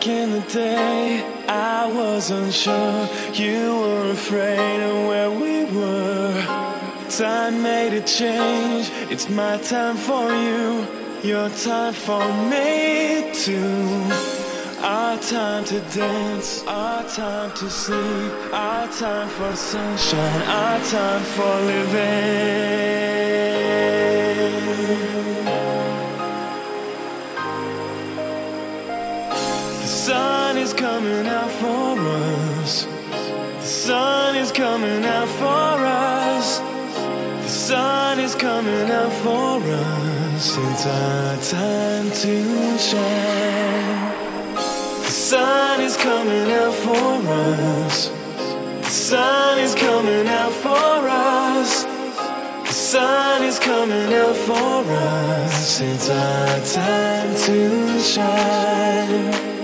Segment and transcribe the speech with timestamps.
[0.00, 3.06] Back in the day, I wasn't sure.
[3.34, 6.42] You were afraid of where we were.
[7.10, 8.90] Time made a change.
[9.10, 10.86] It's my time for you.
[11.22, 14.08] Your time for me too.
[14.80, 21.60] Our time to dance, our time to sleep, our time for sunshine, our time for
[21.72, 22.40] living.
[30.80, 32.84] Coming out for us.
[32.84, 36.58] The sun is coming out for us.
[37.44, 40.56] The sun is coming out for us.
[40.56, 44.14] It's our time to shine.
[45.04, 48.08] The sun is coming out for us.
[48.80, 51.84] The sun is coming out for us.
[52.64, 55.80] The sun is coming out for us.
[55.82, 59.59] It's our time to shine.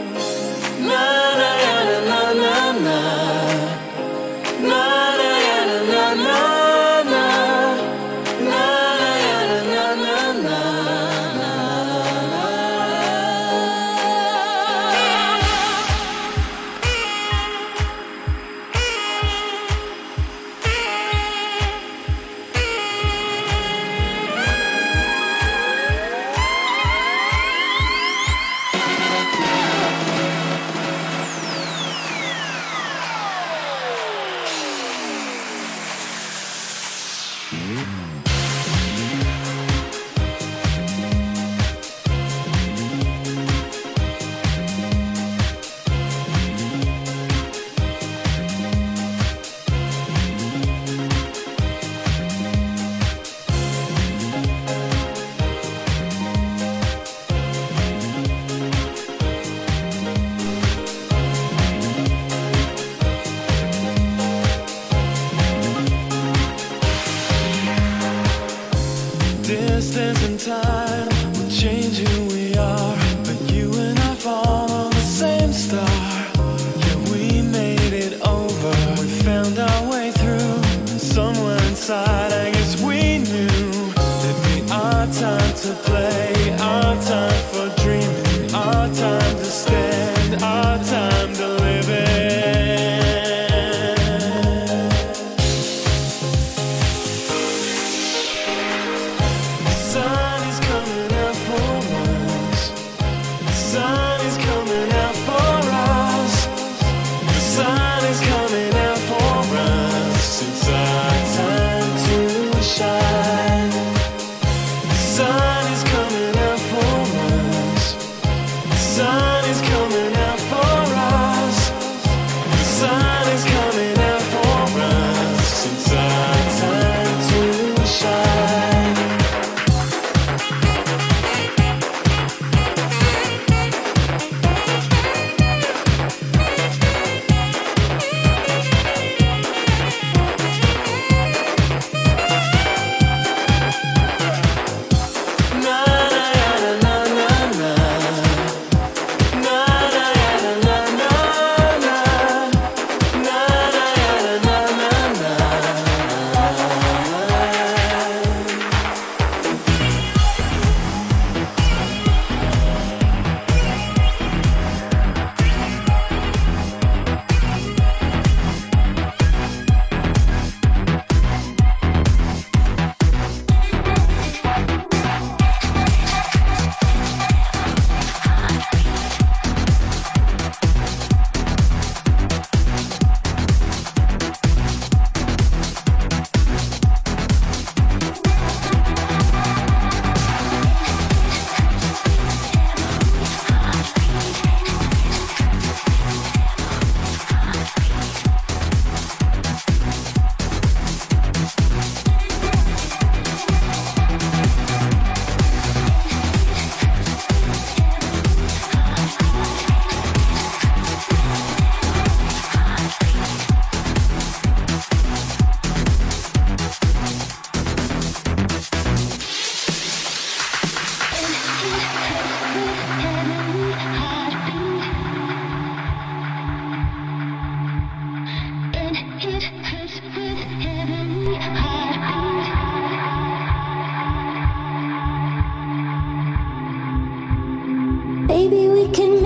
[238.86, 239.20] We could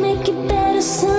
[0.00, 1.11] make it better.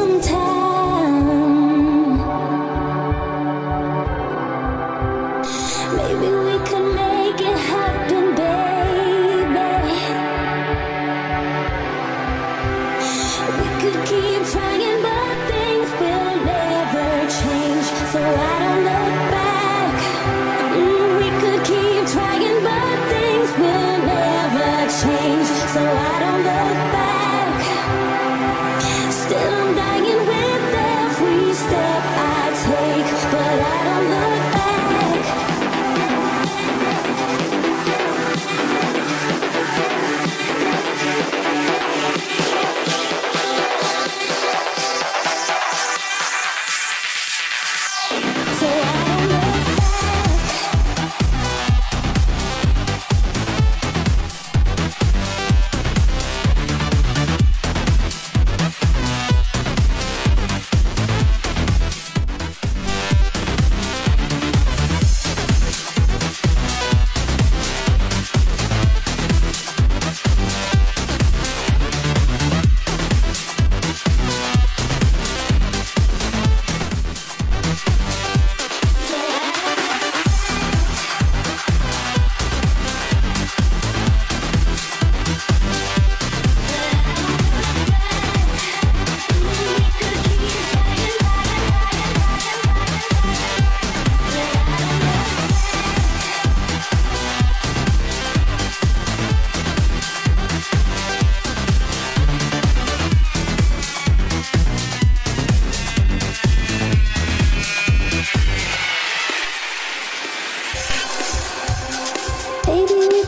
[112.73, 113.22] So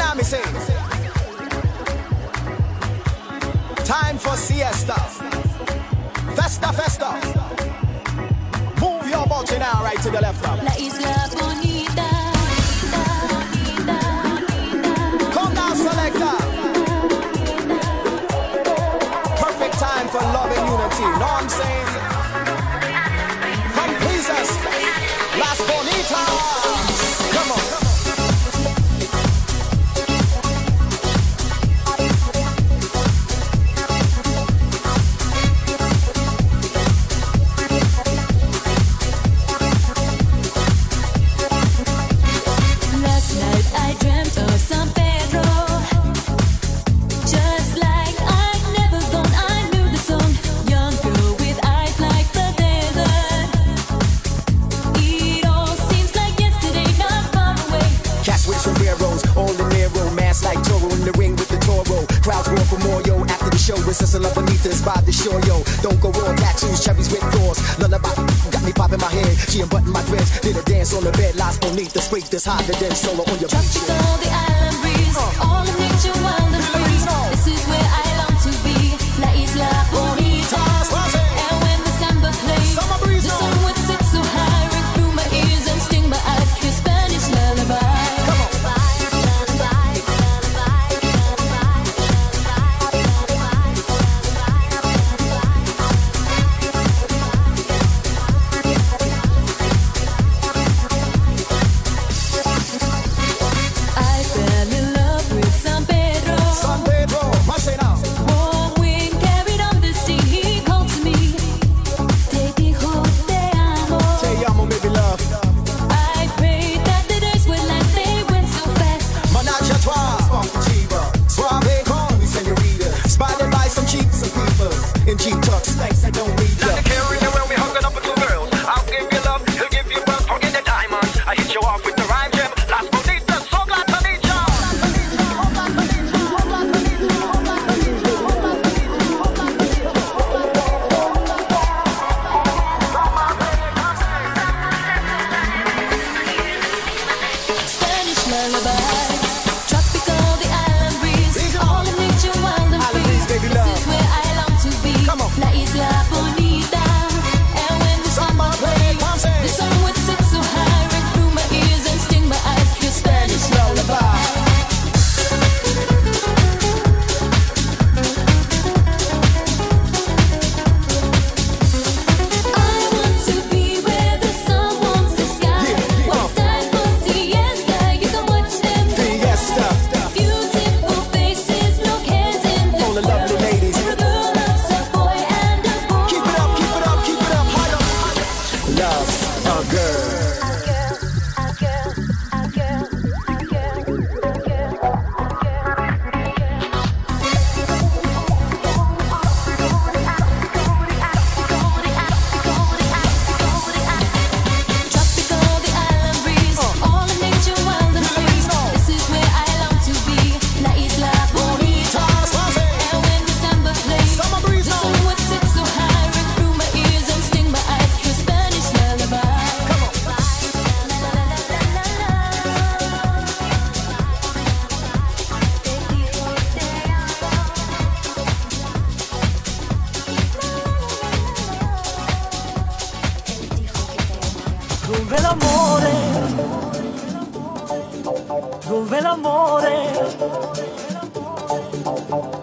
[0.00, 0.42] now me say.
[3.84, 4.98] Time for siesta.
[6.36, 7.10] Festa, festa.
[8.80, 10.42] Move your body now, right to the left.
[10.48, 10.58] Up.
[10.66, 12.08] La isla bonita.
[15.34, 16.36] Come now, selector.
[19.44, 21.06] Perfect time for love and unity.
[21.20, 21.89] Know what I'm saying?
[63.90, 65.64] It's hustling beneath inspired to show yo.
[65.82, 67.58] Don't go raw tattoos, cherries with doors.
[67.80, 68.14] Lullaby
[68.54, 69.36] got me popping my head.
[69.50, 70.38] She unbuttoned my dress.
[70.40, 71.34] Did a dance on the bed.
[71.34, 73.88] Lies beneath the street that's hotter than solo on your Tropical, beach.
[73.88, 74.16] Yeah.
[74.22, 75.16] the island breeze.
[75.18, 75.49] Uh.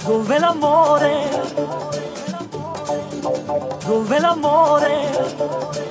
[0.04, 1.30] Dove l'amore?
[3.86, 5.87] Dove l'amore?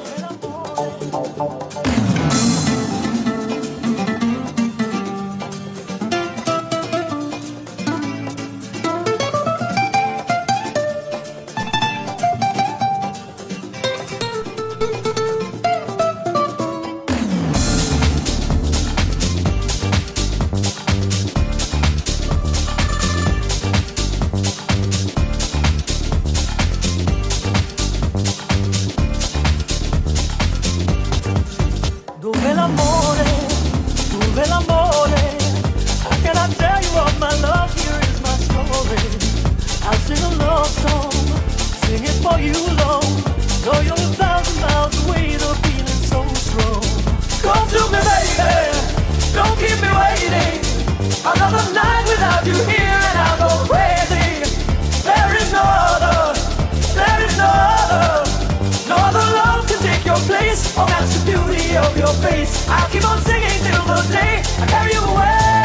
[62.31, 62.69] face.
[62.69, 65.56] I'll keep on singing till the day I carry you away.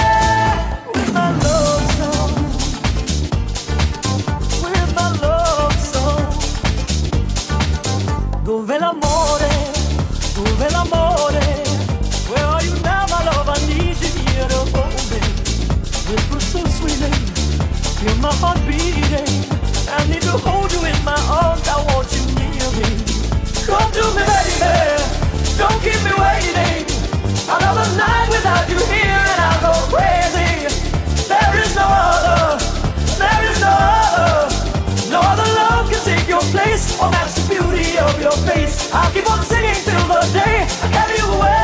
[36.42, 36.98] your place.
[37.02, 38.92] Oh, that's the beauty of your face.
[38.94, 41.61] I'll keep on singing till the day I carry you away.